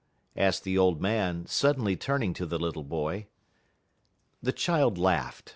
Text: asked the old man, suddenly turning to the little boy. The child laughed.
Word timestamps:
asked 0.35 0.63
the 0.63 0.79
old 0.79 0.99
man, 0.99 1.45
suddenly 1.45 1.95
turning 1.95 2.33
to 2.33 2.47
the 2.47 2.57
little 2.57 2.83
boy. 2.83 3.27
The 4.41 4.51
child 4.51 4.97
laughed. 4.97 5.49